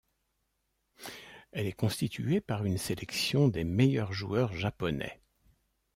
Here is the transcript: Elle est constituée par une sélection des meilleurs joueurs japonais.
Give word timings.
Elle 1.51 1.67
est 1.67 1.73
constituée 1.73 2.41
par 2.41 2.65
une 2.65 2.79
sélection 2.79 3.47
des 3.49 3.63
meilleurs 3.63 4.13
joueurs 4.13 4.51
japonais. 4.53 5.21